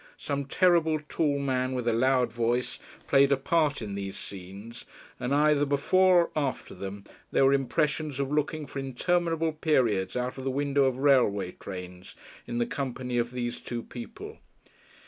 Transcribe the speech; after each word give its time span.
Some 0.17 0.45
terrible 0.45 0.99
tall 1.07 1.37
man 1.37 1.73
with 1.75 1.87
a 1.87 1.93
loud 1.93 2.33
voice 2.33 2.79
played 3.05 3.31
a 3.31 3.37
part 3.37 3.83
in 3.83 3.93
these 3.93 4.17
scenes, 4.17 4.83
and 5.19 5.31
either 5.31 5.63
before 5.63 6.23
or 6.23 6.31
after 6.35 6.73
them 6.73 7.03
there 7.31 7.45
were 7.45 7.53
impressions 7.53 8.19
of 8.19 8.31
looking 8.31 8.65
for 8.65 8.79
interminable 8.79 9.51
periods 9.53 10.15
out 10.17 10.39
of 10.39 10.43
the 10.43 10.49
windows 10.49 10.87
of 10.87 10.97
railway 10.97 11.51
trains 11.51 12.15
in 12.47 12.57
the 12.57 12.65
company 12.65 13.19
of 13.19 13.29
these 13.29 13.61
two 13.61 13.83
people.... 13.83 14.39